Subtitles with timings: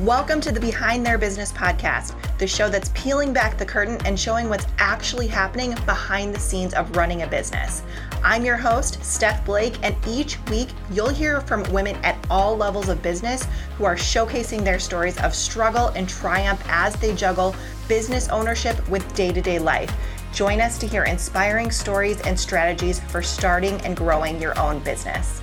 [0.00, 4.18] Welcome to the Behind Their Business podcast, the show that's peeling back the curtain and
[4.18, 7.84] showing what's actually happening behind the scenes of running a business.
[8.24, 12.88] I'm your host, Steph Blake, and each week you'll hear from women at all levels
[12.88, 13.46] of business
[13.78, 17.54] who are showcasing their stories of struggle and triumph as they juggle
[17.86, 19.94] business ownership with day to day life.
[20.32, 25.40] Join us to hear inspiring stories and strategies for starting and growing your own business.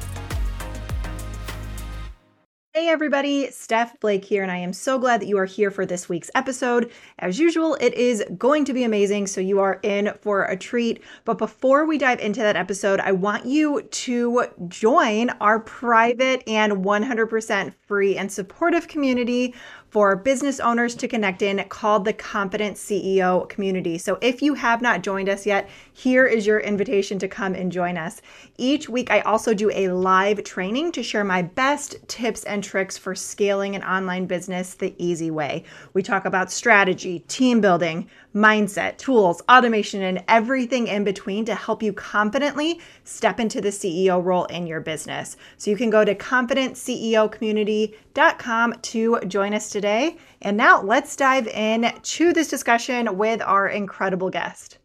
[2.82, 5.85] Hey everybody, Steph Blake here, and I am so glad that you are here for
[5.85, 6.91] this week's episode.
[7.20, 11.04] As usual, it is going to be amazing, so you are in for a treat.
[11.23, 16.84] But before we dive into that episode, I want you to join our private and
[16.84, 19.54] 100% free and supportive community
[19.91, 23.98] for business owners to connect in called the Confident CEO Community.
[23.98, 27.70] So if you have not joined us yet, here is your invitation to come and
[27.70, 28.22] join us.
[28.58, 32.98] Each week, I also do a live training to share my best tips and tricks
[32.98, 35.66] for scaling an online business the easy way.
[35.94, 41.84] We talk about strategy, team building, mindset, tools, automation, and everything in between to help
[41.84, 45.37] you confidently step into the CEO role in your business.
[45.57, 50.18] So you can go to confidentceocommunity.com to join us today.
[50.41, 54.77] And now let's dive in to this discussion with our incredible guest.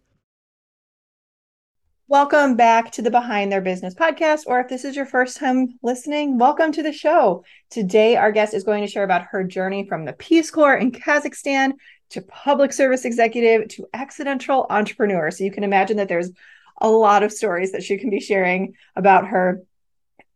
[2.08, 5.76] Welcome back to the Behind Their Business podcast, or if this is your first time
[5.82, 7.42] listening, welcome to the show.
[7.68, 10.92] Today, our guest is going to share about her journey from the Peace Corps in
[10.92, 11.72] Kazakhstan
[12.10, 15.30] to public service executive to accidental entrepreneur.
[15.30, 16.30] So you can imagine that there's
[16.80, 19.62] a lot of stories that she can be sharing about her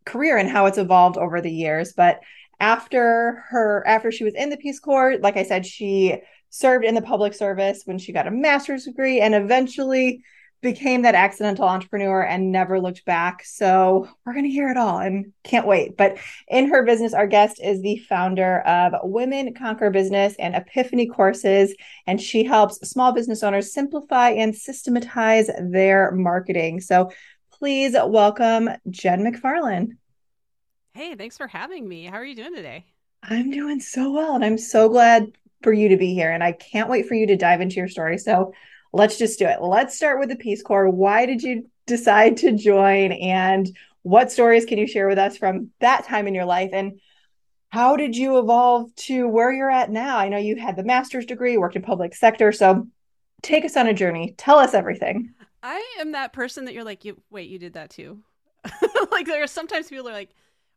[0.04, 1.92] career and how it's evolved over the years.
[1.92, 2.20] But
[2.58, 6.18] after her after she was in the Peace Corps, like I said, she
[6.50, 10.22] served in the public service when she got a master's degree and eventually
[10.62, 13.42] became that accidental entrepreneur and never looked back.
[13.44, 15.96] So we're going to hear it all and can't wait.
[15.96, 21.06] But in her business, our guest is the founder of Women Conquer Business and Epiphany
[21.06, 21.74] Courses,
[22.06, 26.80] and she helps small business owners simplify and systematize their marketing.
[26.80, 27.10] So
[27.52, 29.92] please welcome Jen McFarland.
[30.92, 32.04] Hey, thanks for having me.
[32.04, 32.84] How are you doing today?
[33.22, 35.32] I'm doing so well, and I'm so glad
[35.62, 36.30] for you to be here.
[36.30, 38.18] And I can't wait for you to dive into your story.
[38.18, 38.52] So
[38.92, 39.62] let's just do it.
[39.62, 40.88] Let's start with the Peace Corps.
[40.88, 43.12] Why did you decide to join?
[43.12, 43.68] And
[44.02, 46.70] what stories can you share with us from that time in your life?
[46.72, 47.00] And
[47.70, 50.18] how did you evolve to where you're at now?
[50.18, 52.50] I know you had the master's degree, worked in public sector.
[52.52, 52.88] So
[53.42, 54.34] take us on a journey.
[54.36, 55.34] Tell us everything.
[55.62, 58.20] I am that person that you're like, you wait, you did that too.
[59.10, 60.30] like there are sometimes people are like,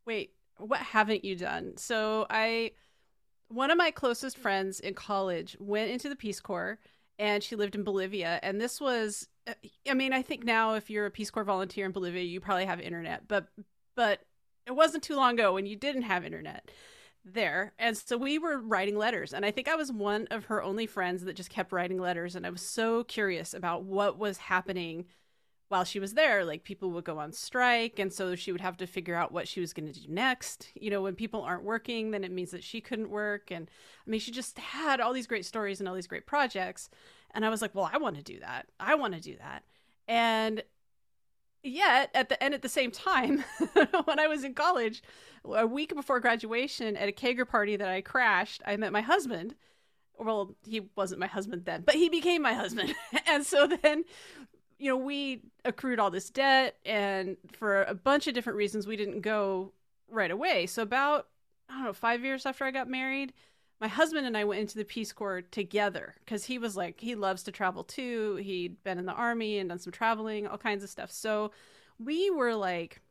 [0.05, 1.77] wait, what haven't you done?
[1.77, 2.71] So I,
[3.47, 6.79] one of my closest friends in college went into the Peace Corps
[7.19, 8.39] and she lived in Bolivia.
[8.43, 9.53] And this was, uh,
[9.89, 12.65] I mean, I think now if you're a Peace Corps volunteer in Bolivia, you probably
[12.65, 13.47] have internet, but,
[13.95, 14.21] but
[14.65, 16.69] it wasn't too long ago when you didn't have internet
[17.25, 17.73] there.
[17.79, 19.33] And so we were writing letters.
[19.33, 22.35] And I think I was one of her only friends that just kept writing letters.
[22.35, 25.05] And I was so curious about what was happening
[25.73, 27.97] while she was there, like people would go on strike.
[27.97, 30.67] And so she would have to figure out what she was going to do next.
[30.75, 33.49] You know, when people aren't working, then it means that she couldn't work.
[33.49, 33.71] And
[34.05, 36.91] I mean, she just had all these great stories and all these great projects.
[37.31, 38.67] And I was like, well, I want to do that.
[38.79, 39.63] I want to do that.
[40.07, 40.61] And
[41.63, 43.43] yet, at the end, at the same time,
[44.05, 45.01] when I was in college,
[45.43, 49.55] a week before graduation at a kegger party that I crashed, I met my husband
[50.19, 52.93] well he wasn't my husband then but he became my husband
[53.27, 54.03] and so then
[54.79, 58.95] you know, we accrued all this debt, and for a bunch of different reasons, we
[58.97, 59.71] didn't go
[60.09, 60.65] right away.
[60.67, 61.27] So, about,
[61.69, 63.33] I don't know, five years after I got married,
[63.79, 67.15] my husband and I went into the Peace Corps together because he was like, he
[67.15, 68.37] loves to travel too.
[68.37, 71.11] He'd been in the army and done some traveling, all kinds of stuff.
[71.11, 71.51] So,
[71.99, 73.01] we were like,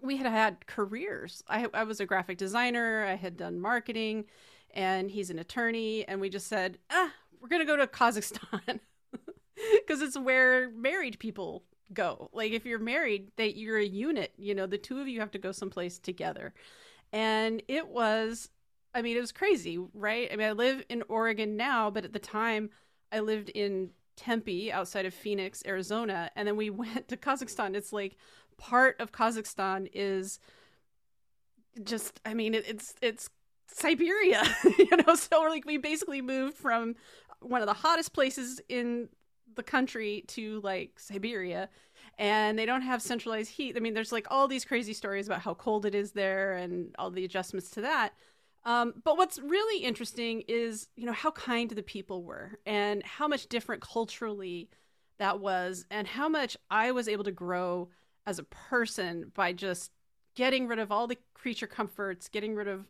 [0.00, 1.42] we had had careers.
[1.48, 4.24] I, I was a graphic designer, I had done marketing,
[4.74, 6.06] and he's an attorney.
[6.06, 8.80] And we just said, ah, we're going to go to Kazakhstan.
[9.86, 12.30] because it's where married people go.
[12.32, 14.32] Like if you're married, that you're a unit.
[14.36, 16.54] You know, the two of you have to go someplace together,
[17.12, 18.50] and it was.
[18.94, 20.28] I mean, it was crazy, right?
[20.32, 22.70] I mean, I live in Oregon now, but at the time,
[23.12, 27.74] I lived in Tempe, outside of Phoenix, Arizona, and then we went to Kazakhstan.
[27.74, 28.16] It's like
[28.56, 30.38] part of Kazakhstan is
[31.84, 32.20] just.
[32.24, 33.30] I mean, it, it's it's
[33.68, 34.42] Siberia,
[34.78, 35.14] you know.
[35.14, 36.96] So like we basically moved from
[37.40, 39.08] one of the hottest places in
[39.56, 41.68] the country to like Siberia
[42.18, 43.76] and they don't have centralized heat.
[43.76, 46.94] I mean, there's like all these crazy stories about how cold it is there and
[46.98, 48.14] all the adjustments to that.
[48.64, 53.28] Um, but what's really interesting is, you know, how kind the people were and how
[53.28, 54.68] much different culturally
[55.18, 57.90] that was and how much I was able to grow
[58.26, 59.92] as a person by just
[60.34, 62.86] getting rid of all the creature comforts, getting rid of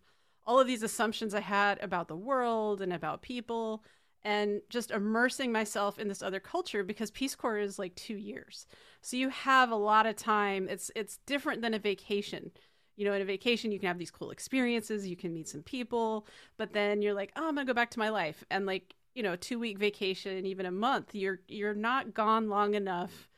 [0.47, 3.83] all of these assumptions I had about the world and about people
[4.27, 8.67] and just immersing myself in this other culture because Peace Corps is like 2 years.
[9.01, 10.69] So you have a lot of time.
[10.69, 12.51] It's it's different than a vacation.
[12.97, 15.63] You know, in a vacation you can have these cool experiences, you can meet some
[15.63, 16.27] people,
[16.57, 19.23] but then you're like, "Oh, I'm to go back to my life." And like, you
[19.23, 23.29] know, a 2-week vacation, even a month, you're you're not gone long enough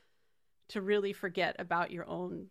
[0.69, 2.49] to really forget about your own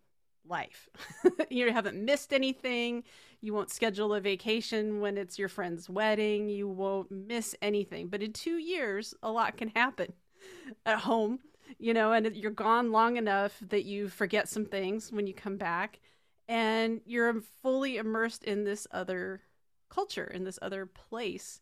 [0.50, 0.90] life.
[1.50, 3.04] you haven't missed anything.
[3.42, 6.50] You won't schedule a vacation when it's your friend's wedding.
[6.50, 8.08] You won't miss anything.
[8.08, 10.14] But in two years, a lot can happen
[10.86, 11.40] at home,
[11.78, 15.58] you know, and you're gone long enough that you forget some things when you come
[15.58, 16.00] back
[16.48, 19.42] and you're fully immersed in this other
[19.90, 21.60] culture, in this other place.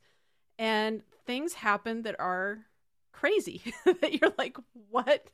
[0.57, 2.59] And things happen that are
[3.11, 4.57] crazy that you're like,
[4.89, 5.27] what?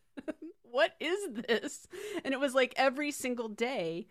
[0.71, 1.87] What is this?
[2.23, 4.07] And it was like every single day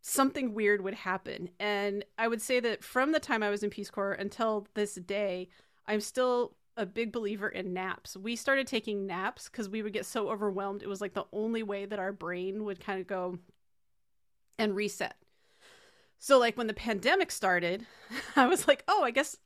[0.00, 1.50] something weird would happen.
[1.58, 4.94] And I would say that from the time I was in Peace Corps until this
[4.94, 5.48] day,
[5.86, 8.16] I'm still a big believer in naps.
[8.16, 10.82] We started taking naps because we would get so overwhelmed.
[10.82, 13.38] It was like the only way that our brain would kind of go
[14.58, 15.16] and reset.
[16.18, 17.86] So like when the pandemic started,
[18.36, 19.36] I was like, "Oh, I guess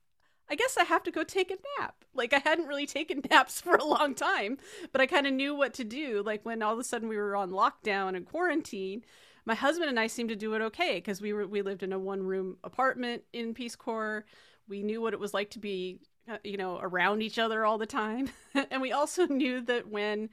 [0.51, 2.05] I guess I have to go take a nap.
[2.15, 4.59] Like I hadn't really taken naps for a long time,
[4.93, 6.23] but I kind of knew what to do.
[6.25, 9.05] Like when all of a sudden we were on lockdown and quarantine,
[9.47, 11.93] my husband and I seemed to do it okay because we were we lived in
[11.93, 14.25] a one room apartment in Peace Corps.
[14.69, 17.77] We knew what it was like to be, uh, you know, around each other all
[17.77, 18.31] the time,
[18.71, 20.31] and we also knew that when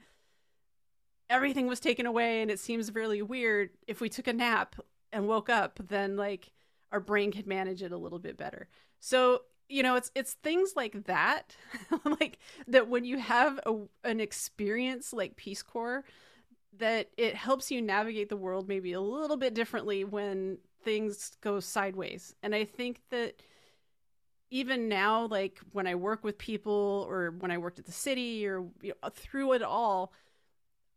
[1.28, 4.76] everything was taken away and it seems really weird, if we took a nap
[5.12, 6.52] and woke up, then like
[6.90, 8.68] our brain could manage it a little bit better.
[9.00, 11.56] So you know it's it's things like that
[12.20, 13.74] like that when you have a,
[14.04, 16.04] an experience like peace corps
[16.78, 21.60] that it helps you navigate the world maybe a little bit differently when things go
[21.60, 22.34] sideways.
[22.42, 23.42] And i think that
[24.50, 28.46] even now like when i work with people or when i worked at the city
[28.46, 30.12] or you know, through it all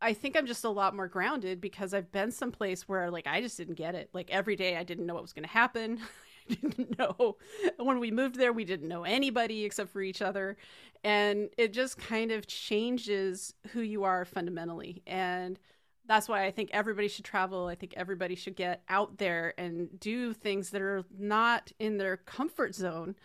[0.02, 3.42] i think i'm just a lot more grounded because i've been someplace where like i
[3.42, 4.10] just didn't get it.
[4.14, 6.00] Like every day i didn't know what was going to happen
[6.62, 7.38] didn't know
[7.78, 10.58] when we moved there we didn't know anybody except for each other
[11.04, 15.60] and it just kind of changes who you are fundamentally and
[16.08, 17.68] that's why I think everybody should travel.
[17.68, 22.18] I think everybody should get out there and do things that are not in their
[22.18, 23.16] comfort zone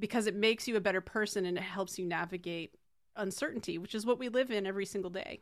[0.00, 2.74] because it makes you a better person and it helps you navigate
[3.16, 5.40] uncertainty, which is what we live in every single day.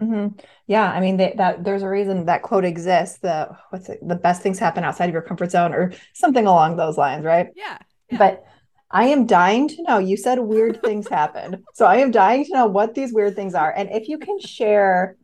[0.00, 0.38] Mm-hmm.
[0.66, 3.18] Yeah, I mean they, that there's a reason that quote exists.
[3.18, 6.76] The what's it, the best things happen outside of your comfort zone, or something along
[6.76, 7.48] those lines, right?
[7.56, 7.78] Yeah.
[8.10, 8.18] yeah.
[8.18, 8.44] But
[8.90, 9.98] I am dying to know.
[9.98, 13.54] You said weird things happen, so I am dying to know what these weird things
[13.54, 15.16] are, and if you can share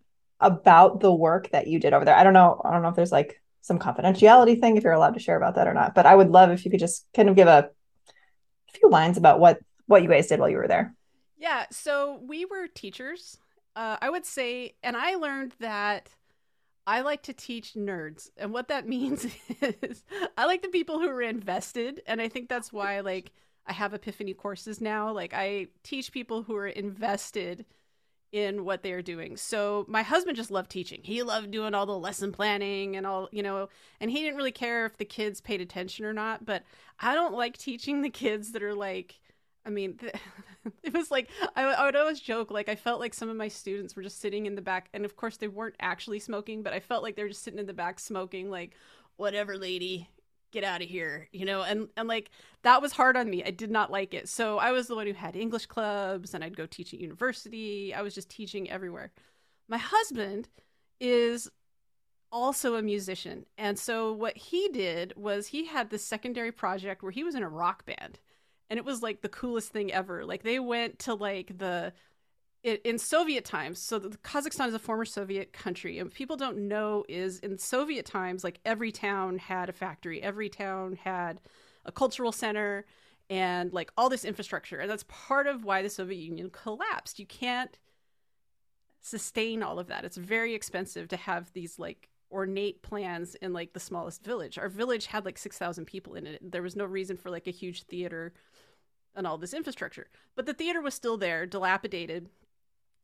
[0.42, 2.16] about the work that you did over there.
[2.16, 2.60] I don't know.
[2.64, 5.54] I don't know if there's like some confidentiality thing if you're allowed to share about
[5.54, 5.94] that or not.
[5.94, 7.70] But I would love if you could just kind of give a
[8.74, 10.94] few lines about what what you guys did while you were there.
[11.38, 11.66] Yeah.
[11.70, 13.38] So we were teachers
[13.76, 16.10] uh, I would say, and I learned that
[16.86, 18.30] I like to teach nerds.
[18.36, 19.26] And what that means
[19.60, 20.04] is
[20.36, 22.02] I like the people who are invested.
[22.06, 23.32] And I think that's why, like,
[23.66, 25.12] I have Epiphany courses now.
[25.12, 27.64] Like, I teach people who are invested
[28.32, 29.36] in what they are doing.
[29.36, 31.00] So my husband just loved teaching.
[31.04, 33.68] He loved doing all the lesson planning and all, you know,
[34.00, 36.62] and he didn't really care if the kids paid attention or not, but
[36.98, 39.20] I don't like teaching the kids that are like
[39.64, 39.98] I mean,
[40.82, 43.48] it was like I, I, would always joke like I felt like some of my
[43.48, 46.72] students were just sitting in the back, and of course they weren't actually smoking, but
[46.72, 48.74] I felt like they were just sitting in the back smoking, like
[49.16, 50.08] whatever, lady,
[50.50, 51.62] get out of here, you know.
[51.62, 52.30] And and like
[52.62, 53.44] that was hard on me.
[53.44, 54.28] I did not like it.
[54.28, 57.94] So I was the one who had English clubs, and I'd go teach at university.
[57.94, 59.12] I was just teaching everywhere.
[59.68, 60.48] My husband
[61.00, 61.48] is
[62.30, 67.12] also a musician, and so what he did was he had this secondary project where
[67.12, 68.18] he was in a rock band
[68.72, 70.24] and it was like the coolest thing ever.
[70.24, 71.92] Like they went to like the
[72.64, 73.78] in Soviet times.
[73.78, 78.42] So Kazakhstan is a former Soviet country, and people don't know is in Soviet times,
[78.42, 81.42] like every town had a factory, every town had
[81.84, 82.86] a cultural center,
[83.28, 87.18] and like all this infrastructure, and that's part of why the Soviet Union collapsed.
[87.18, 87.78] You can't
[89.02, 90.06] sustain all of that.
[90.06, 94.58] It's very expensive to have these like ornate plans in like the smallest village.
[94.58, 96.50] Our village had like 6,000 people in it.
[96.50, 98.32] There was no reason for like a huge theater
[99.14, 100.08] and all this infrastructure.
[100.34, 102.28] But the theater was still there, dilapidated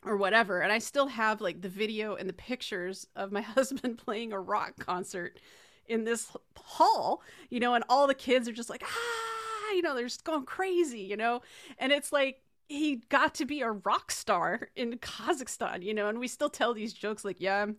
[0.04, 0.60] or whatever.
[0.60, 4.40] And I still have like the video and the pictures of my husband playing a
[4.40, 5.38] rock concert
[5.86, 9.94] in this hall, you know, and all the kids are just like, ah, you know,
[9.94, 11.40] they're just going crazy, you know?
[11.78, 16.18] And it's like, he got to be a rock star in Kazakhstan, you know, and
[16.18, 17.76] we still tell these jokes like, yeah, I'm,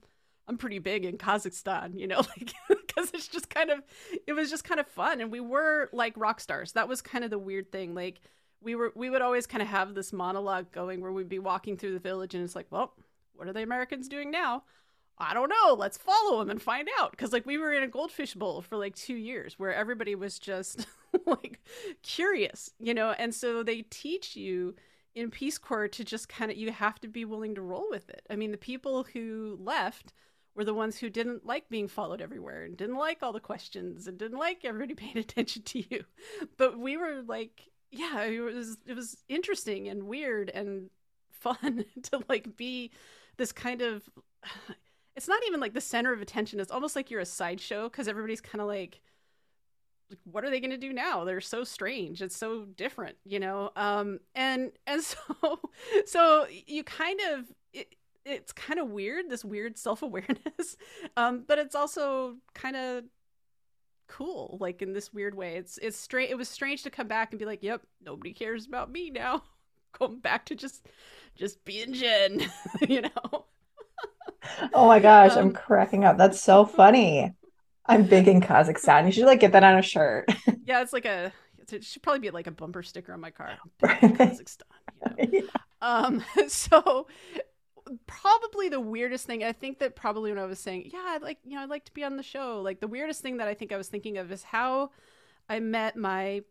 [0.49, 3.83] I'm pretty big in Kazakhstan, you know, like because it's just kind of
[4.27, 6.71] it was just kind of fun and we were like rock stars.
[6.73, 7.93] That was kind of the weird thing.
[7.93, 8.19] Like
[8.61, 11.77] we were we would always kind of have this monologue going where we'd be walking
[11.77, 12.93] through the village and it's like, well,
[13.35, 14.63] what are the Americans doing now?
[15.19, 15.75] I don't know.
[15.75, 17.11] Let's follow them and find out.
[17.11, 20.39] Because like we were in a goldfish bowl for like two years where everybody was
[20.39, 20.87] just
[21.25, 21.61] like
[22.01, 23.11] curious, you know.
[23.11, 24.75] And so they teach you
[25.13, 28.09] in Peace Corps to just kind of you have to be willing to roll with
[28.09, 28.25] it.
[28.29, 30.13] I mean, the people who left
[30.55, 34.07] were the ones who didn't like being followed everywhere and didn't like all the questions
[34.07, 36.03] and didn't like everybody paying attention to you.
[36.57, 40.89] But we were like, yeah, it was it was interesting and weird and
[41.31, 42.91] fun to like be
[43.37, 44.03] this kind of
[45.15, 46.59] it's not even like the center of attention.
[46.59, 49.01] It's almost like you're a sideshow because everybody's kind of like,
[50.09, 51.25] like, what are they going to do now?
[51.25, 52.21] They're so strange.
[52.21, 53.71] It's so different, you know.
[53.75, 55.59] Um, and and so
[56.05, 57.45] so you kind of
[58.29, 60.77] it's kind of weird this weird self awareness,
[61.17, 63.03] um, but it's also kind of
[64.07, 67.31] cool like in this weird way it's it's strange it was strange to come back
[67.31, 69.43] and be like yep nobody cares about me now
[69.99, 70.87] going back to just
[71.35, 72.43] just being jen
[72.89, 73.45] you know
[74.73, 76.17] oh my gosh, um, I'm cracking up.
[76.17, 77.33] That's so funny.
[77.85, 79.05] I'm big in Kazakhstan.
[79.05, 80.29] You should like get that on a shirt.
[80.65, 81.31] yeah, it's like a
[81.71, 83.51] it should probably be like a bumper sticker on my car.
[83.81, 84.61] Kazakhstan.
[85.17, 85.27] You know?
[85.31, 85.41] yeah.
[85.81, 87.07] Um so
[88.07, 91.39] probably the weirdest thing I think that probably when I was saying, yeah, I'd like,
[91.43, 92.61] you know, I'd like to be on the show.
[92.61, 94.91] Like the weirdest thing that I think I was thinking of is how
[95.47, 96.43] I met my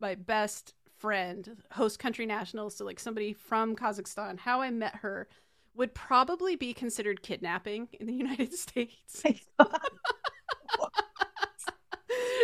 [0.00, 5.28] my best friend, host country nationals so like somebody from Kazakhstan, how I met her
[5.74, 9.22] would probably be considered kidnapping in the United States.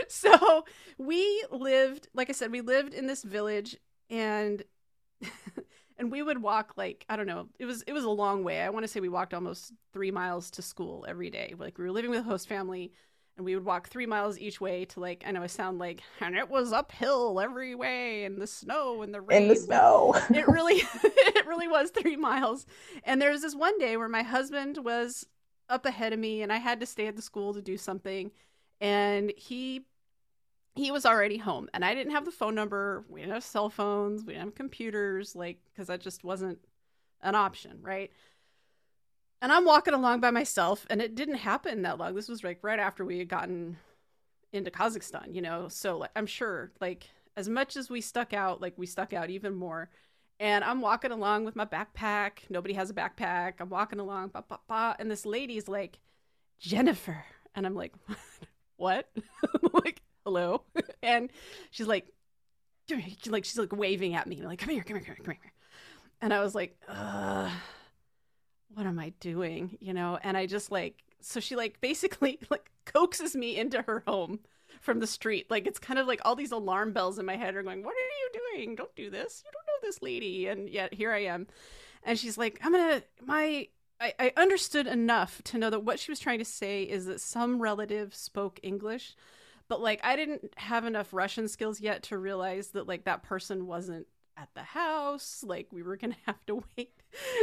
[0.09, 0.65] so
[0.99, 3.77] we lived, like I said, we lived in this village
[4.11, 4.63] and
[5.99, 8.61] and we would walk like I don't know, it was it was a long way.
[8.61, 11.55] I want to say we walked almost 3 miles to school every day.
[11.59, 12.93] Like we were living with a host family
[13.37, 16.03] and we would walk three miles each way to like I know I sound like
[16.21, 19.43] and it was uphill every way and the snow and the rain.
[19.43, 20.15] In the snow.
[20.31, 22.67] it really it really was three miles.
[23.05, 25.27] And there was this one day where my husband was
[25.69, 28.31] up ahead of me and I had to stay at the school to do something.
[28.81, 29.85] And he
[30.79, 33.05] he was already home and I didn't have the phone number.
[33.09, 36.59] We didn't have cell phones, we didn't have computers, like because that just wasn't
[37.23, 38.11] an option, right?
[39.41, 42.15] and I'm walking along by myself, and it didn't happen that long.
[42.15, 43.77] This was like right after we had gotten
[44.53, 45.69] into Kazakhstan, you know.
[45.69, 49.31] So like, I'm sure, like, as much as we stuck out, like we stuck out
[49.31, 49.91] even more.
[50.41, 52.49] And I'm walking along with my backpack.
[52.49, 53.55] Nobody has a backpack.
[53.61, 55.99] I'm walking along, bah, bah, bah, and this lady's like,
[56.61, 57.95] Jennifer, and I'm like,
[58.77, 59.09] what?
[59.73, 60.63] like, hello?
[61.03, 61.31] and
[61.71, 62.07] she's like,
[63.27, 65.53] like she's like waving at me, like, come here, come here, come here, come here.
[66.21, 67.51] And I was like, uh
[68.75, 69.79] what am I doing?
[69.81, 74.03] You know, and I just like so she like basically like coaxes me into her
[74.07, 74.41] home
[74.83, 75.51] from the street.
[75.51, 77.95] Like it's kind of like all these alarm bells in my head are going, "What
[77.95, 78.75] are you doing?
[78.75, 79.43] Don't do this.
[79.47, 81.47] You don't know this lady." And yet here I am.
[82.03, 83.69] And she's like, "I'm to my
[84.01, 87.21] I, I understood enough to know that what she was trying to say is that
[87.21, 89.17] some relative spoke English,
[89.69, 93.67] but like I didn't have enough Russian skills yet to realize that like that person
[93.67, 94.07] wasn't
[94.37, 95.45] at the house.
[95.47, 96.93] Like we were gonna have to wait.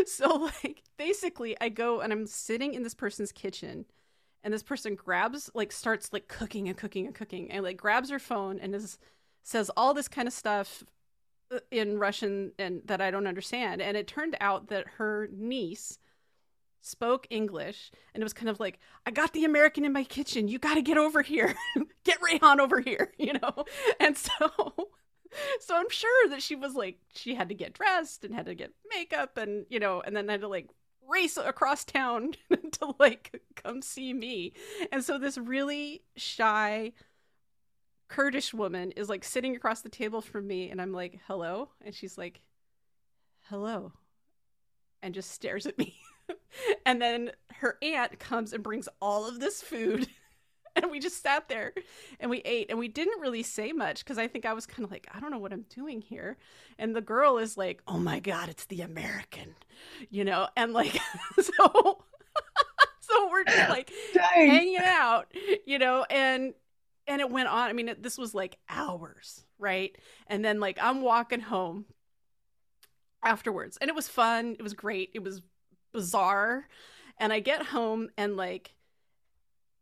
[0.05, 3.85] So like basically I go and I'm sitting in this person's kitchen
[4.43, 8.09] and this person grabs like starts like cooking and cooking and cooking and like grabs
[8.09, 8.97] her phone and is
[9.43, 10.83] says all this kind of stuff
[11.51, 13.81] uh, in Russian and that I don't understand.
[13.81, 15.99] And it turned out that her niece
[16.85, 20.47] spoke English and it was kind of like, I got the American in my kitchen.
[20.47, 21.55] You got to get over here.
[22.03, 23.65] get Rayhan over here, you know?
[23.99, 24.31] And so
[25.59, 28.55] so I'm sure that she was like she had to get dressed and had to
[28.55, 30.69] get makeup and you know and then had to like
[31.07, 32.33] race across town
[32.71, 34.53] to like come see me.
[34.91, 36.93] And so this really shy
[38.07, 41.93] Kurdish woman is like sitting across the table from me and I'm like, "Hello?" And
[41.93, 42.41] she's like,
[43.49, 43.93] "Hello."
[45.01, 45.95] And just stares at me.
[46.85, 50.07] and then her aunt comes and brings all of this food
[50.75, 51.73] and we just sat there
[52.19, 54.83] and we ate and we didn't really say much because I think I was kind
[54.83, 56.37] of like, I don't know what I'm doing here.
[56.77, 59.55] And the girl is like, oh my God, it's the American,
[60.09, 60.47] you know?
[60.57, 60.99] And like,
[61.39, 62.03] so,
[62.99, 64.49] so we're just like Dang.
[64.49, 65.33] hanging out,
[65.65, 66.05] you know?
[66.09, 66.53] And,
[67.07, 67.69] and it went on.
[67.69, 69.95] I mean, it, this was like hours, right?
[70.27, 71.85] And then like I'm walking home
[73.23, 74.55] afterwards and it was fun.
[74.59, 75.11] It was great.
[75.13, 75.41] It was
[75.95, 76.67] bizarre.
[77.17, 78.73] And I get home and like,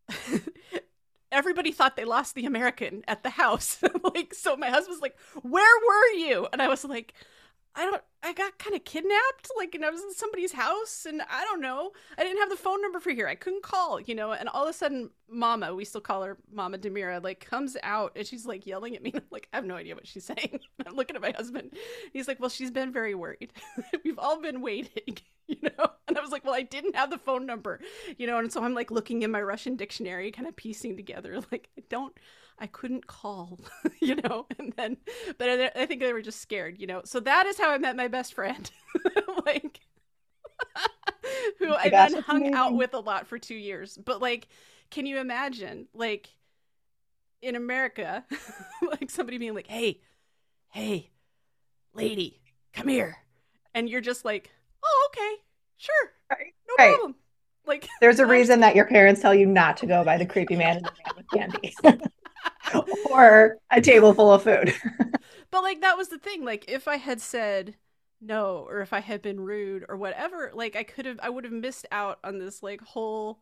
[1.32, 3.84] everybody thought they lost the American at the house.
[4.04, 7.14] like, so my husband's like, "Where were you?" And I was like,
[7.76, 11.22] "I don't, I got kind of kidnapped, like, and I was in somebody's house, and
[11.30, 11.92] I don't know.
[12.18, 13.28] I didn't have the phone number for here.
[13.28, 14.32] I couldn't call, you know.
[14.32, 18.14] And all of a sudden, Mama, we still call her Mama Demira, like comes out
[18.16, 19.12] and she's like yelling at me.
[19.16, 20.60] I'm like, I have no idea what she's saying.
[20.86, 21.72] I'm looking at my husband.
[22.12, 23.52] He's like, Well, she's been very worried.
[24.04, 25.92] We've all been waiting, you know.
[26.08, 27.80] And I was like, Well, I didn't have the phone number,
[28.18, 28.38] you know.
[28.38, 31.84] And so I'm like looking in my Russian dictionary, kind of piecing together, like, I
[31.90, 32.16] don't.
[32.60, 33.60] I couldn't call,
[34.00, 34.98] you know, and then,
[35.40, 37.02] but I, I, think they were just scared, you know.
[37.04, 38.72] So that is how I met my best friend,
[39.46, 39.82] like,
[41.60, 42.54] who oh I gosh, then hung amazing.
[42.54, 43.98] out with a lot for two years.
[43.98, 44.48] But like,
[44.92, 46.30] can you imagine, like,
[47.42, 48.24] in America,
[48.90, 50.00] like somebody being like, "Hey,
[50.70, 51.10] hey,
[51.94, 52.40] lady,
[52.74, 53.18] come here,"
[53.74, 54.52] and you're just like,
[54.84, 55.42] "Oh, okay,
[55.78, 56.54] sure, right.
[56.68, 56.94] no right.
[56.96, 57.16] problem."
[57.66, 60.56] Like, there's a reason that your parents tell you not to go by the creepy
[60.56, 61.74] man in the man with candy.
[63.10, 64.74] or a table full of food.
[65.52, 66.44] but like that was the thing.
[66.44, 67.76] Like if I had said
[68.24, 71.44] no or if I had been rude or whatever, like I could have I would
[71.44, 73.40] have missed out on this like whole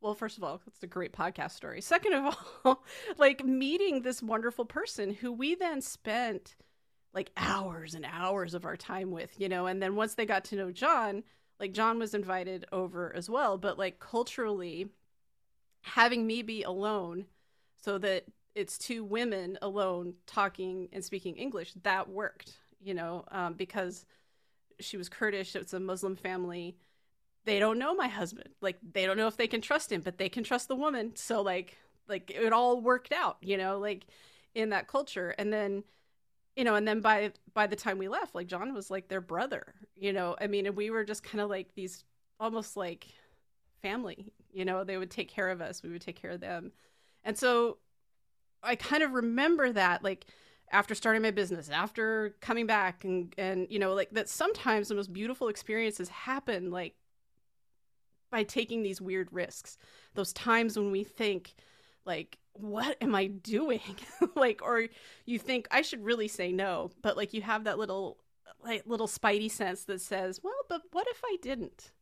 [0.00, 1.80] well, first of all, it's a great podcast story.
[1.82, 2.84] Second of all,
[3.18, 6.56] like meeting this wonderful person who we then spent
[7.12, 10.44] like hours and hours of our time with, you know, and then once they got
[10.44, 11.22] to know John,
[11.58, 14.88] like John was invited over as well, but like culturally
[15.82, 17.26] having me be alone
[17.82, 21.72] so that it's two women alone talking and speaking English.
[21.82, 24.04] That worked, you know, um, because
[24.80, 25.54] she was Kurdish.
[25.56, 26.76] It's a Muslim family.
[27.44, 28.50] They don't know my husband.
[28.60, 31.16] Like they don't know if they can trust him, but they can trust the woman.
[31.16, 31.76] So like
[32.08, 34.06] like it all worked out, you know, like
[34.54, 35.34] in that culture.
[35.38, 35.84] And then
[36.56, 39.20] you know, and then by by the time we left, like John was like their
[39.20, 40.36] brother, you know.
[40.40, 42.04] I mean, and we were just kind of like these
[42.38, 43.06] almost like
[43.80, 44.84] family, you know.
[44.84, 46.72] They would take care of us, we would take care of them.
[47.24, 47.78] And so
[48.62, 50.26] I kind of remember that like
[50.70, 54.94] after starting my business, after coming back and and you know like that sometimes the
[54.94, 56.94] most beautiful experiences happen like
[58.30, 59.76] by taking these weird risks.
[60.14, 61.54] Those times when we think
[62.04, 63.80] like what am I doing?
[64.34, 64.86] like or
[65.26, 68.18] you think I should really say no, but like you have that little
[68.62, 71.92] like little spidey sense that says, "Well, but what if I didn't?"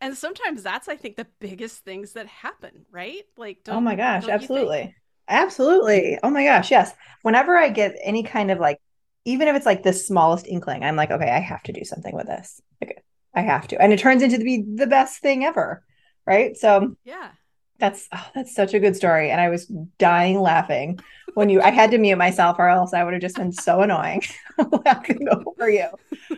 [0.00, 4.28] and sometimes that's i think the biggest things that happen right like oh my gosh
[4.28, 4.94] absolutely
[5.28, 6.18] Absolutely.
[6.22, 6.92] Oh my gosh, yes.
[7.22, 8.78] Whenever I get any kind of like
[9.24, 12.14] even if it's like the smallest inkling, I'm like, okay, I have to do something
[12.14, 12.60] with this.
[12.82, 13.00] Okay.
[13.34, 13.80] I have to.
[13.80, 15.84] And it turns into to be the best thing ever.
[16.26, 16.56] Right?
[16.56, 17.30] So Yeah.
[17.78, 19.30] That's oh, that's such a good story.
[19.30, 19.66] And I was
[19.98, 21.00] dying laughing
[21.34, 23.80] when you I had to mute myself or else I would have just been so
[23.80, 24.22] annoying
[24.84, 25.88] laughing over you.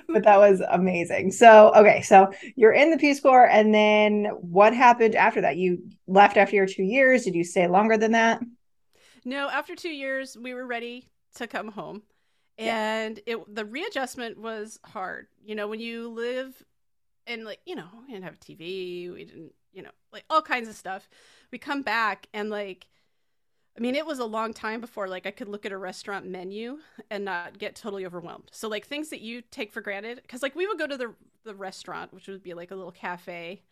[0.08, 1.32] But that was amazing.
[1.32, 5.56] So okay, so you're in the Peace Corps and then what happened after that?
[5.56, 7.24] You left after your two years.
[7.24, 8.40] Did you stay longer than that?
[9.24, 12.02] No, after two years, we were ready to come home,
[12.58, 13.34] and yeah.
[13.34, 15.26] it the readjustment was hard.
[15.44, 16.62] You know, when you live
[17.26, 20.42] and like you know, we didn't have a TV, we didn't, you know, like all
[20.42, 21.08] kinds of stuff.
[21.50, 22.86] We come back and like.
[23.76, 26.26] I mean, it was a long time before like I could look at a restaurant
[26.26, 26.78] menu
[27.10, 28.48] and not get totally overwhelmed.
[28.52, 31.12] So like things that you take for granted cuz like we would go to the
[31.42, 33.62] the restaurant, which would be like a little cafe,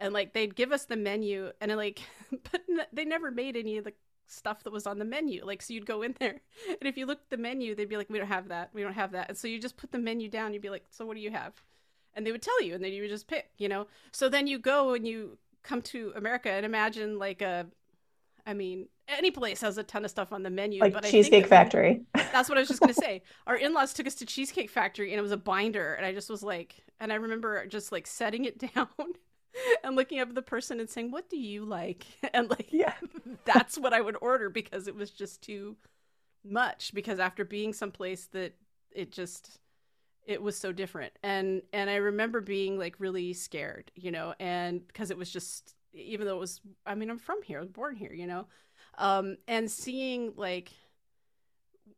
[0.00, 2.00] and like they'd give us the menu and like
[2.50, 3.94] but they never made any of the
[4.32, 5.44] stuff that was on the menu.
[5.44, 7.96] Like, so you'd go in there, and if you looked at the menu, they'd be
[7.96, 8.70] like, "We don't have that.
[8.72, 10.52] We don't have that." And so you just put the menu down.
[10.52, 11.52] You'd be like, "So what do you have?"
[12.14, 13.50] And they would tell you, and then you would just pick.
[13.58, 13.86] You know.
[14.12, 17.66] So then you go and you come to America and imagine like a,
[18.44, 20.80] I mean, any place has a ton of stuff on the menu.
[20.80, 22.02] Like but Cheesecake Factory.
[22.14, 23.22] that's what I was just gonna say.
[23.46, 26.30] Our in-laws took us to Cheesecake Factory, and it was a binder, and I just
[26.30, 28.88] was like, and I remember just like setting it down
[29.84, 32.94] and looking up at the person and saying, "What do you like?" And like, yeah,
[33.44, 35.76] that's what I would order because it was just too
[36.44, 36.92] much.
[36.94, 38.54] Because after being someplace that
[38.90, 39.58] it just
[40.26, 44.86] it was so different, and and I remember being like really scared, you know, and
[44.86, 47.68] because it was just even though it was, I mean, I'm from here, I was
[47.68, 48.46] born here, you know,
[48.96, 50.72] um, and seeing like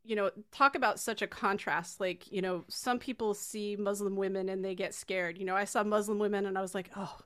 [0.07, 1.99] you know, talk about such a contrast.
[1.99, 5.39] Like, you know, some people see Muslim women and they get scared.
[5.39, 7.17] You know, I saw Muslim women and I was like, oh,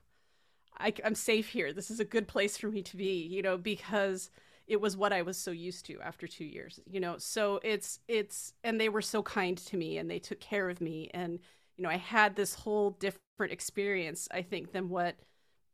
[0.79, 1.73] I, I'm safe here.
[1.73, 4.29] This is a good place for me to be, you know, because
[4.67, 7.17] it was what I was so used to after two years, you know.
[7.17, 10.79] So it's it's and they were so kind to me and they took care of
[10.79, 11.39] me and
[11.75, 15.15] you know I had this whole different experience I think than what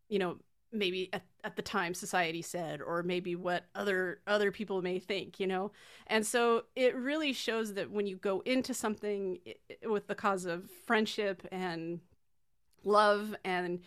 [0.09, 0.37] you know
[0.71, 5.39] maybe at, at the time society said or maybe what other other people may think
[5.39, 5.71] you know
[6.07, 9.39] and so it really shows that when you go into something
[9.83, 11.99] with the cause of friendship and
[12.83, 13.79] love and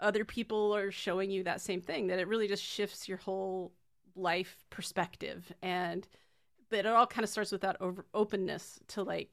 [0.00, 3.72] other people are showing you that same thing that it really just shifts your whole
[4.14, 6.06] life perspective and
[6.68, 9.30] but it all kind of starts with that over openness to like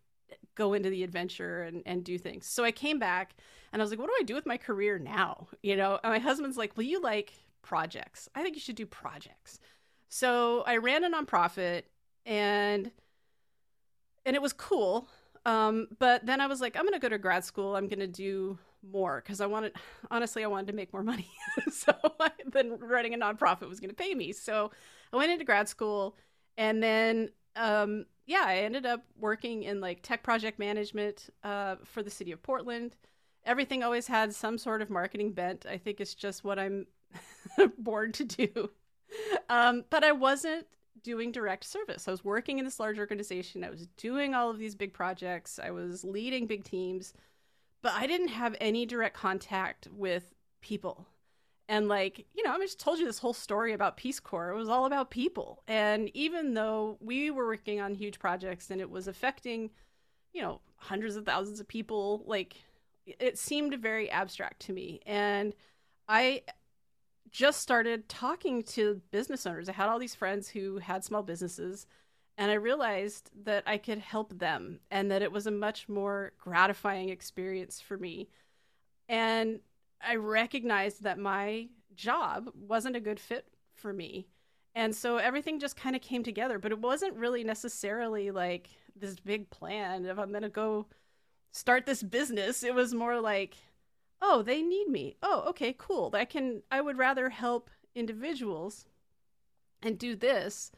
[0.56, 2.46] go into the adventure and, and do things.
[2.46, 3.36] So I came back
[3.72, 5.48] and I was like, what do I do with my career now?
[5.62, 8.30] You know, and my husband's like, well, you like projects.
[8.36, 9.60] I think you should do projects.
[10.10, 11.84] So I ran a nonprofit
[12.26, 12.92] and
[14.26, 15.08] and it was cool.
[15.46, 17.76] Um, but then I was like, I'm gonna go to grad school.
[17.76, 18.58] I'm gonna do
[18.92, 19.74] more because I wanted
[20.12, 21.30] honestly I wanted to make more money.
[21.72, 21.94] so
[22.46, 24.32] then running a nonprofit was gonna pay me.
[24.32, 24.72] So
[25.12, 26.16] I went into grad school
[26.58, 32.02] and then um, yeah, I ended up working in like tech project management uh, for
[32.02, 32.96] the city of Portland.
[33.46, 35.66] Everything always had some sort of marketing bent.
[35.70, 36.88] I think it's just what I'm
[37.78, 38.70] born to do.
[39.50, 40.66] Um, but I wasn't
[41.04, 42.08] doing direct service.
[42.08, 43.64] I was working in this large organization.
[43.64, 45.60] I was doing all of these big projects.
[45.62, 47.14] I was leading big teams,
[47.84, 51.06] but I didn't have any direct contact with people.
[51.70, 54.50] And like, you know, I just told you this whole story about Peace Corps.
[54.50, 55.62] It was all about people.
[55.68, 59.70] And even though we were working on huge projects and it was affecting,
[60.34, 62.56] you know, hundreds of thousands of people, like
[63.06, 65.02] it seemed very abstract to me.
[65.06, 65.54] And
[66.08, 66.44] I
[67.32, 69.68] just started talking to business owners.
[69.68, 71.86] I had all these friends who had small businesses,
[72.38, 76.34] and I realized that I could help them and that it was a much more
[76.40, 78.30] gratifying experience for me.
[79.08, 79.60] And
[80.02, 84.28] I recognized that my job wasn't a good fit for me.
[84.76, 89.16] And so everything just kind of came together, but it wasn't really necessarily like this
[89.20, 90.88] big plan of I'm going to go
[91.52, 92.64] start this business.
[92.64, 93.56] It was more like
[94.26, 95.18] oh, they need me.
[95.22, 96.10] Oh, okay, cool.
[96.14, 98.86] I can I would rather help individuals
[99.84, 100.72] and do this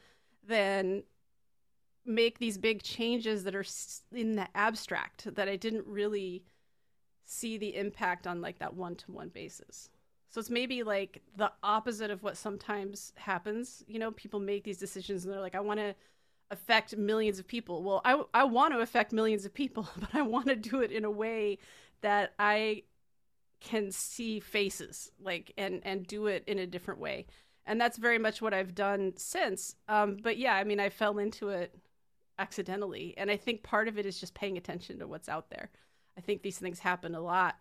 [0.45, 1.03] than
[2.05, 3.65] make these big changes that are
[4.13, 6.43] in the abstract that I didn't really
[7.25, 9.89] see the impact on like that one-to-one basis.
[10.29, 13.83] So it's maybe like the opposite of what sometimes happens.
[13.87, 15.95] You know, people make these decisions and they're like, I want to
[16.51, 17.83] affect millions of people.
[17.83, 20.91] Well, I, I want to affect millions of people, but I want to do it
[20.91, 21.57] in a way
[22.01, 22.83] that I
[23.61, 27.25] can see faces like and and do it in a different way
[27.65, 31.17] and that's very much what i've done since um, but yeah i mean i fell
[31.17, 31.73] into it
[32.39, 35.69] accidentally and i think part of it is just paying attention to what's out there
[36.17, 37.55] i think these things happen a lot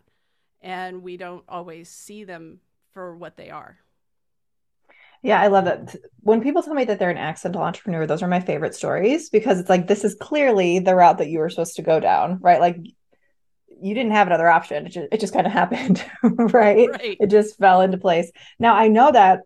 [0.61, 2.59] and we don't always see them
[2.91, 3.77] for what they are
[5.25, 5.95] yeah, I love it.
[6.19, 9.59] When people tell me that they're an accidental entrepreneur, those are my favorite stories because
[9.59, 12.59] it's like this is clearly the route that you were supposed to go down, right?
[12.59, 12.77] Like
[13.81, 14.85] you didn't have another option.
[14.85, 16.89] It just, it just kind of happened, right?
[16.91, 17.17] right?
[17.19, 18.31] It just fell into place.
[18.59, 19.39] Now I know that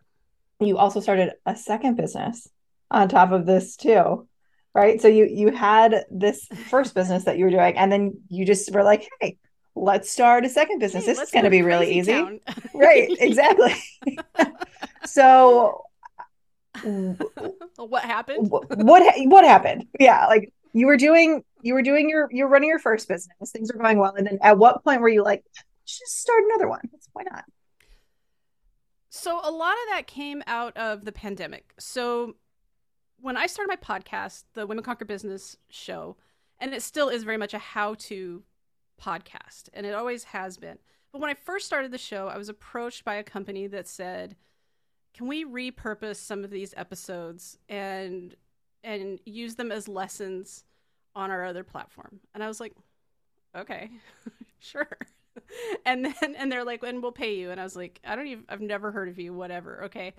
[0.59, 2.49] you also started a second business
[2.91, 4.27] on top of this too,
[4.73, 5.01] right?
[5.01, 8.73] So you you had this first business that you were doing, and then you just
[8.73, 9.37] were like, hey,
[9.75, 11.05] let's start a second business.
[11.05, 12.41] Hey, this is going to be really easy,
[12.73, 13.09] right?
[13.19, 13.75] Exactly.
[15.05, 15.83] so
[16.83, 18.49] what happened?
[18.49, 19.87] What what happened?
[19.99, 23.69] Yeah, like you were doing you were doing your you're running your first business things
[23.69, 25.43] are going well and then at what point were you like
[25.85, 26.81] just start another one
[27.13, 27.43] why not
[29.09, 32.35] so a lot of that came out of the pandemic so
[33.21, 36.15] when i started my podcast the women conquer business show
[36.59, 38.43] and it still is very much a how to
[39.01, 40.77] podcast and it always has been
[41.11, 44.35] but when i first started the show i was approached by a company that said
[45.13, 48.35] can we repurpose some of these episodes and
[48.83, 50.63] and use them as lessons
[51.15, 52.19] on our other platform.
[52.33, 52.73] And I was like,
[53.55, 53.89] okay,
[54.59, 54.97] sure.
[55.85, 57.51] and then and they're like, and we'll pay you.
[57.51, 59.85] And I was like, I don't even I've never heard of you, whatever.
[59.85, 60.13] Okay.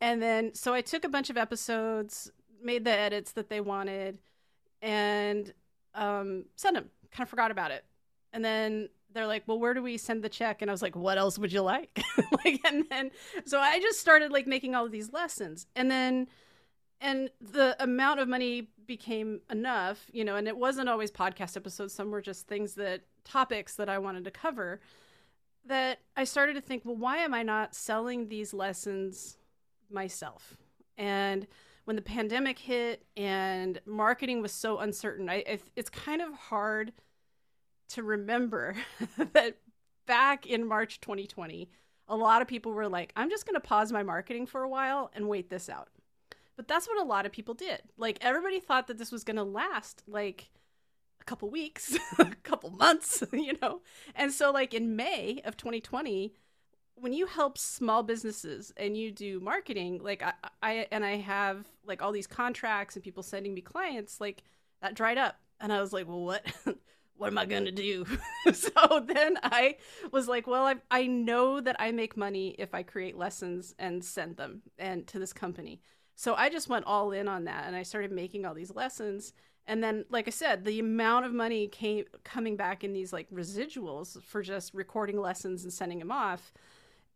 [0.00, 2.30] And then so I took a bunch of episodes,
[2.62, 4.18] made the edits that they wanted,
[4.82, 5.52] and
[5.94, 6.90] um sent them.
[7.10, 7.84] Kind of forgot about it.
[8.32, 10.96] And then they're like, "Well, where do we send the check?" And I was like,
[10.96, 12.02] "What else would you like?"
[12.44, 13.10] like, and then
[13.44, 16.28] so I just started like making all of these lessons, and then
[17.00, 21.92] and the amount of money became enough, you know, and it wasn't always podcast episodes.
[21.92, 24.80] Some were just things that topics that I wanted to cover.
[25.66, 29.36] That I started to think, well, why am I not selling these lessons
[29.90, 30.56] myself?
[30.96, 31.46] And
[31.86, 36.92] when the pandemic hit and marketing was so uncertain, I, it's kind of hard
[37.90, 38.74] to remember
[39.32, 39.58] that
[40.04, 41.70] back in March 2020,
[42.08, 44.68] a lot of people were like, I'm just going to pause my marketing for a
[44.68, 45.88] while and wait this out.
[46.56, 47.82] But that's what a lot of people did.
[47.96, 50.50] Like everybody thought that this was going to last like
[51.20, 53.82] a couple weeks, a couple months, you know.
[54.16, 56.34] And so like in May of 2020,
[56.96, 60.32] when you help small businesses and you do marketing, like I,
[60.62, 64.42] I and I have like all these contracts and people sending me clients, like
[64.82, 65.36] that dried up.
[65.60, 66.44] And I was like, well, what?
[67.16, 68.04] what am I going to do?
[68.52, 69.76] so then I
[70.12, 74.04] was like, well, I, I know that I make money if I create lessons and
[74.04, 75.80] send them and to this company.
[76.14, 79.32] So I just went all in on that and I started making all these lessons.
[79.66, 83.28] And then, like I said, the amount of money came coming back in these like
[83.30, 86.52] residuals for just recording lessons and sending them off.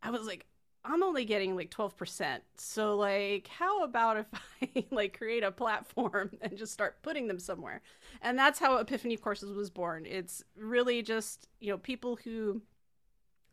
[0.03, 0.47] I was like,
[0.85, 2.39] I'm only getting like 12%.
[2.57, 4.27] So like how about if
[4.63, 7.83] I like create a platform and just start putting them somewhere?
[8.23, 10.07] And that's how Epiphany Courses was born.
[10.07, 12.63] It's really just, you know, people who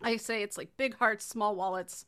[0.01, 2.05] I say it's like big hearts, small wallets.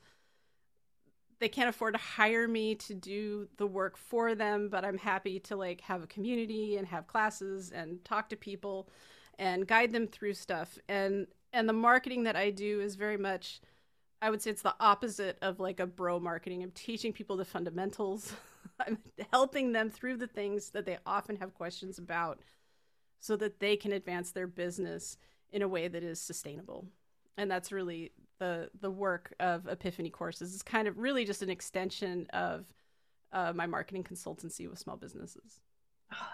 [1.39, 5.39] They can't afford to hire me to do the work for them, but I'm happy
[5.41, 8.89] to like have a community and have classes and talk to people
[9.37, 10.77] and guide them through stuff.
[10.87, 13.61] And and the marketing that I do is very much
[14.21, 16.61] I would say it's the opposite of like a bro marketing.
[16.63, 18.33] I'm teaching people the fundamentals.
[18.79, 18.97] I'm
[19.31, 22.39] helping them through the things that they often have questions about
[23.19, 25.17] so that they can advance their business
[25.51, 26.85] in a way that is sustainable.
[27.37, 30.53] And that's really the the work of Epiphany courses.
[30.53, 32.65] It's kind of really just an extension of
[33.31, 35.61] uh, my marketing consultancy with small businesses.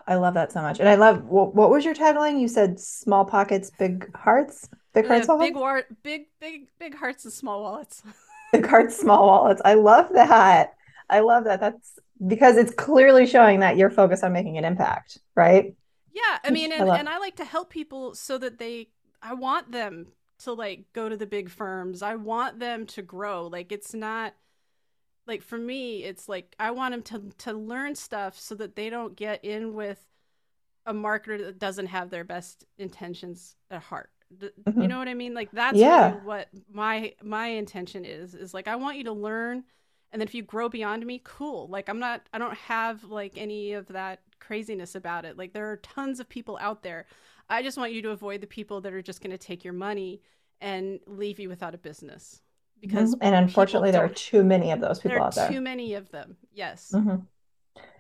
[0.07, 0.79] I love that so much.
[0.79, 2.39] And I love what, what was your tagline?
[2.39, 7.25] You said small pockets, big hearts, big hearts, uh, big, war- big, big, big hearts
[7.25, 8.03] and small wallets.
[8.51, 9.61] big hearts, small wallets.
[9.65, 10.73] I love that.
[11.09, 11.59] I love that.
[11.59, 15.75] That's because it's clearly showing that you're focused on making an impact, right?
[16.13, 16.39] Yeah.
[16.43, 18.89] I mean, and I, and I like to help people so that they,
[19.21, 20.07] I want them
[20.39, 22.01] to like go to the big firms.
[22.01, 23.47] I want them to grow.
[23.47, 24.33] Like it's not,
[25.27, 28.89] like for me it's like i want them to to learn stuff so that they
[28.89, 30.05] don't get in with
[30.85, 34.09] a marketer that doesn't have their best intentions at heart.
[34.33, 34.81] Mm-hmm.
[34.81, 35.33] you know what i mean?
[35.33, 36.11] Like that's yeah.
[36.11, 39.63] really what my my intention is is like i want you to learn
[40.11, 41.67] and then if you grow beyond me cool.
[41.67, 45.38] Like i'm not i don't have like any of that craziness about it.
[45.38, 47.05] Like there are tons of people out there.
[47.49, 49.73] I just want you to avoid the people that are just going to take your
[49.73, 50.21] money
[50.61, 52.41] and leave you without a business
[52.81, 53.23] because mm-hmm.
[53.23, 55.49] and unfortunately there are too many of those people there out there.
[55.49, 56.91] too many of them yes.
[56.93, 57.17] Mm-hmm.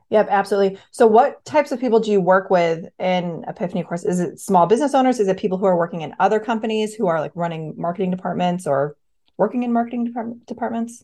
[0.09, 0.79] yep absolutely.
[0.91, 4.05] So what types of people do you work with in epiphany course?
[4.05, 5.19] Is it small business owners?
[5.19, 8.67] Is it people who are working in other companies who are like running marketing departments
[8.67, 8.95] or
[9.37, 11.03] working in marketing department, departments?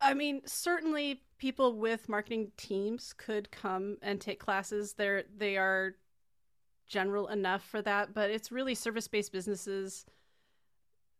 [0.00, 4.94] I mean certainly people with marketing teams could come and take classes.
[4.94, 5.96] They're they are
[6.86, 10.06] general enough for that but it's really service-based businesses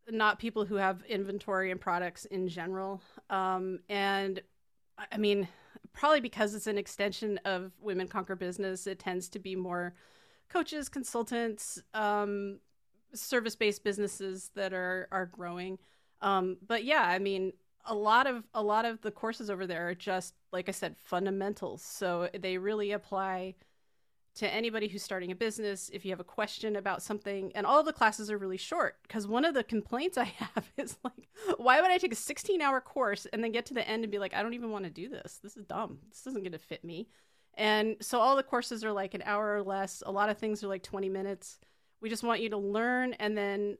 [0.09, 3.01] not people who have inventory and products in general.
[3.29, 4.41] Um, and
[5.11, 5.47] I mean,
[5.93, 9.93] probably because it's an extension of Women Conquer Business, it tends to be more
[10.49, 12.59] coaches, consultants, um,
[13.13, 15.77] service based businesses that are are growing.
[16.21, 17.53] Um, but yeah, I mean,
[17.85, 20.95] a lot of a lot of the courses over there are just like I said,
[20.97, 21.81] fundamentals.
[21.81, 23.55] So they really apply
[24.33, 27.83] to anybody who's starting a business if you have a question about something and all
[27.83, 31.81] the classes are really short because one of the complaints i have is like why
[31.81, 34.19] would i take a 16 hour course and then get to the end and be
[34.19, 35.39] like i don't even want to do this.
[35.41, 35.99] This is dumb.
[36.09, 37.07] This isn't going to fit me.
[37.55, 40.01] And so all the courses are like an hour or less.
[40.05, 41.59] A lot of things are like 20 minutes.
[42.01, 43.77] We just want you to learn and then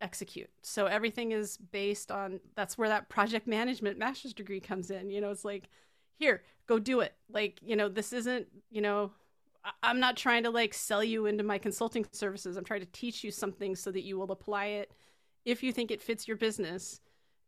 [0.00, 0.50] execute.
[0.62, 5.10] So everything is based on that's where that project management master's degree comes in.
[5.10, 5.68] You know it's like
[6.18, 7.14] here go do it.
[7.30, 9.12] Like you know this isn't you know
[9.82, 12.56] I'm not trying to like sell you into my consulting services.
[12.56, 14.92] I'm trying to teach you something so that you will apply it
[15.44, 17.00] if you think it fits your business.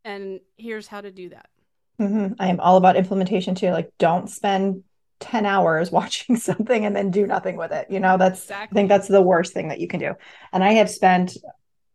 [0.03, 1.49] And here's how to do that.
[1.99, 2.33] Mm-hmm.
[2.39, 3.71] I am all about implementation too.
[3.71, 4.83] Like, don't spend
[5.19, 7.87] 10 hours watching something and then do nothing with it.
[7.89, 8.75] You know, that's, exactly.
[8.75, 10.13] I think that's the worst thing that you can do.
[10.53, 11.37] And I have spent,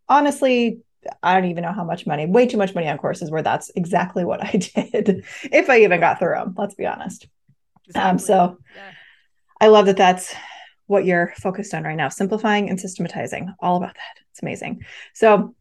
[0.08, 0.80] honestly,
[1.22, 3.70] I don't even know how much money, way too much money on courses where that's
[3.74, 7.26] exactly what I did, if I even got through them, let's be honest.
[7.86, 8.10] Exactly.
[8.10, 8.92] Um, so, yeah
[9.60, 10.34] I love that that's
[10.86, 13.54] what you're focused on right now simplifying and systematizing.
[13.60, 14.22] All about that.
[14.30, 14.84] It's amazing.
[15.14, 15.54] So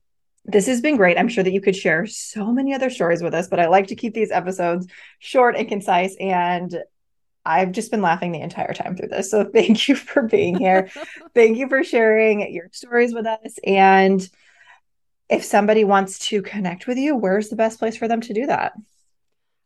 [0.45, 1.17] this has been great.
[1.17, 3.87] I'm sure that you could share so many other stories with us but i like
[3.87, 4.87] to keep these episodes
[5.19, 6.75] short and concise and
[7.45, 9.29] i've just been laughing the entire time through this.
[9.29, 10.89] So thank you for being here.
[11.35, 13.59] Thank you for sharing your stories with us.
[13.63, 14.27] And
[15.29, 18.47] if somebody wants to connect with you where's the best place for them to do
[18.47, 18.73] that?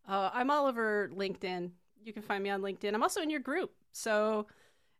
[0.07, 1.71] Uh, i'm all over linkedin
[2.05, 4.47] you can find me on linkedin i'm also in your group so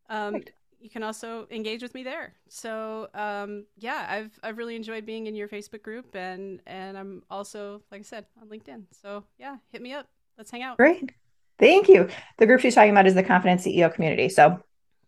[0.10, 0.44] um,
[0.84, 2.34] you can also engage with me there.
[2.50, 7.24] So um, yeah, I've I've really enjoyed being in your Facebook group, and and I'm
[7.30, 8.84] also like I said on LinkedIn.
[9.02, 10.08] So yeah, hit me up.
[10.38, 10.78] Let's hang out.
[10.78, 11.12] Great,
[11.58, 12.10] thank you.
[12.38, 14.28] The group she's talking about is the Confident CEO community.
[14.28, 14.62] So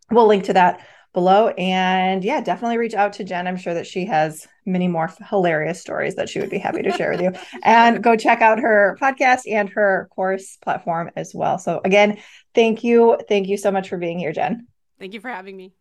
[0.09, 0.79] we'll link to that
[1.15, 1.47] below.
[1.57, 3.47] And yeah, definitely reach out to Jen.
[3.47, 6.91] I'm sure that she has many more hilarious stories that she would be happy to
[6.91, 7.31] share with you.
[7.63, 11.57] And go check out her podcast and her course platform as well.
[11.57, 12.19] So, again,
[12.53, 13.17] thank you.
[13.27, 14.67] Thank you so much for being here, Jen.
[14.99, 15.73] Thank you for having me.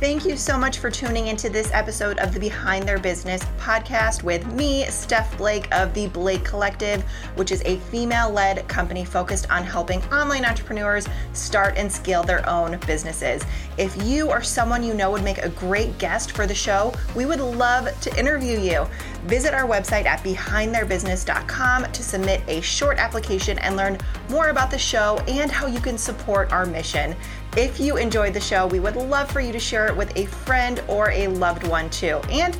[0.00, 4.24] Thank you so much for tuning into this episode of the Behind Their Business podcast
[4.24, 7.02] with me, Steph Blake of the Blake Collective,
[7.36, 12.46] which is a female led company focused on helping online entrepreneurs start and scale their
[12.48, 13.44] own businesses.
[13.78, 17.24] If you or someone you know would make a great guest for the show, we
[17.24, 18.86] would love to interview you.
[19.26, 23.96] Visit our website at behindtheirbusiness.com to submit a short application and learn
[24.28, 27.16] more about the show and how you can support our mission.
[27.56, 30.26] If you enjoyed the show, we would love for you to share it with a
[30.26, 32.20] friend or a loved one too.
[32.28, 32.58] And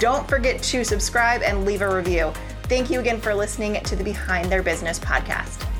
[0.00, 2.32] don't forget to subscribe and leave a review.
[2.64, 5.71] Thank you again for listening to the Behind Their Business podcast.